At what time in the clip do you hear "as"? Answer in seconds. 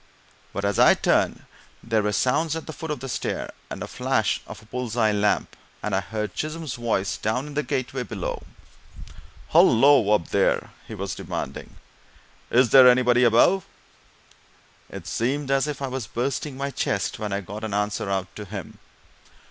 0.65-0.79, 15.51-15.67